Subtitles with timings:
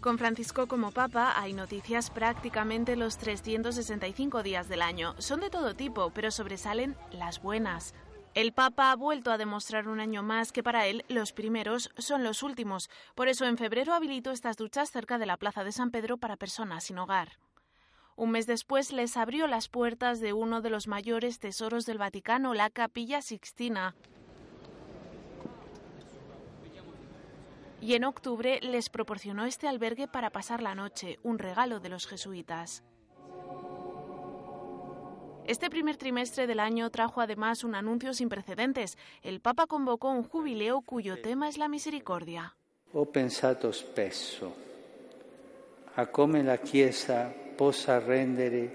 [0.00, 5.16] Con Francisco como Papa hay noticias prácticamente los 365 días del año.
[5.18, 7.94] Son de todo tipo, pero sobresalen las buenas.
[8.34, 12.22] El Papa ha vuelto a demostrar un año más que para él los primeros son
[12.22, 12.90] los últimos.
[13.16, 16.36] Por eso en febrero habilitó estas duchas cerca de la Plaza de San Pedro para
[16.36, 17.32] personas sin hogar.
[18.14, 22.54] Un mes después les abrió las puertas de uno de los mayores tesoros del Vaticano,
[22.54, 23.96] la Capilla Sixtina.
[27.80, 32.06] Y en octubre les proporcionó este albergue para pasar la noche, un regalo de los
[32.06, 32.82] jesuitas.
[35.46, 38.98] Este primer trimestre del año trajo además un anuncio sin precedentes.
[39.22, 42.54] El Papa convocó un jubileo cuyo tema es la misericordia.
[42.92, 44.54] Ho pensato spesso
[45.94, 48.70] a come la Chiesa possa rendere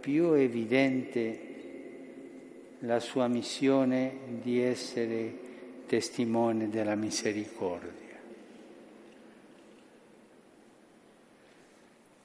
[0.00, 1.48] più evidente
[2.80, 5.32] la sua missione di essere
[5.86, 8.09] testimone della misericordia.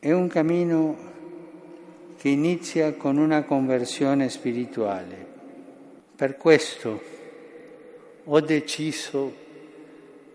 [0.06, 0.96] È un cammino
[2.20, 5.26] che inizia con una conversione spirituale.
[6.16, 7.02] Per questo
[8.24, 9.34] ho deciso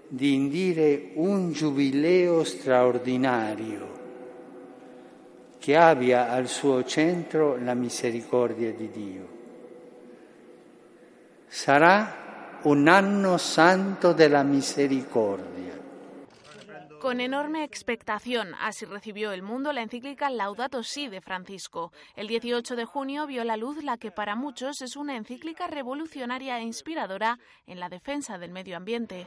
[0.09, 3.89] di indire un giubileo straordinario
[5.61, 9.29] che abbia al suo centro la misericordia di Dio.
[11.47, 15.70] Sarà un anno santo della misericordia.
[17.01, 21.95] Con enorme expectación, así recibió el mundo la encíclica Laudato Si de Francisco.
[22.15, 26.59] El 18 de junio vio la luz la que para muchos es una encíclica revolucionaria
[26.59, 29.27] e inspiradora en la defensa del medio ambiente.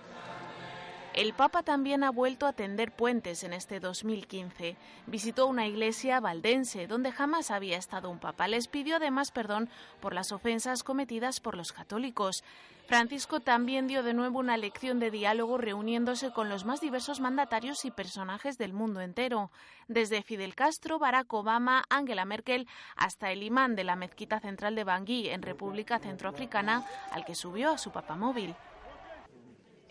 [1.13, 4.75] El Papa también ha vuelto a tender puentes en este 2015.
[5.05, 8.47] Visitó una iglesia valdense donde jamás había estado un papa.
[8.47, 9.69] Les pidió además perdón
[10.01, 12.43] por las ofensas cometidas por los católicos.
[12.87, 17.85] Francisco también dio de nuevo una lección de diálogo reuniéndose con los más diversos mandatarios
[17.85, 19.51] y personajes del mundo entero,
[19.87, 24.83] desde Fidel Castro, Barack Obama, Angela Merkel, hasta el imán de la mezquita central de
[24.83, 28.55] Bangui en República Centroafricana, al que subió a su papamóvil.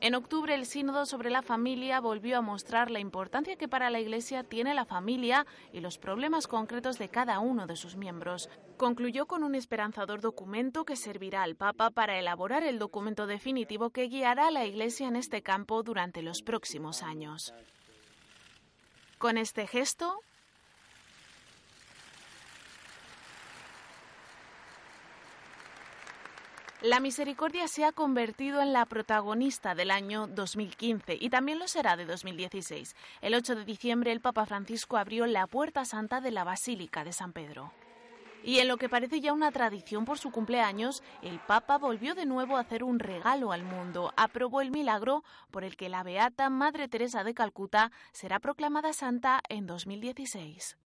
[0.02, 4.00] En octubre, el Sínodo sobre la Familia volvió a mostrar la importancia que para la
[4.00, 8.50] Iglesia tiene la familia y los problemas concretos de cada uno de sus miembros.
[8.76, 14.08] Concluyó con un esperanzador documento que servirá al Papa para elaborar el documento definitivo que
[14.08, 17.54] guiará a la Iglesia en este campo durante los próximos años.
[19.18, 20.18] Con este gesto,
[26.82, 31.96] La misericordia se ha convertido en la protagonista del año 2015 y también lo será
[31.96, 32.96] de 2016.
[33.20, 37.12] El 8 de diciembre el Papa Francisco abrió la Puerta Santa de la Basílica de
[37.12, 37.72] San Pedro.
[38.42, 42.26] Y en lo que parece ya una tradición por su cumpleaños, el Papa volvió de
[42.26, 44.12] nuevo a hacer un regalo al mundo.
[44.16, 45.22] Aprobó el milagro
[45.52, 50.81] por el que la beata Madre Teresa de Calcuta será proclamada santa en 2016.